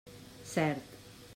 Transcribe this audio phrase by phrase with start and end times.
[0.51, 0.81] Cert.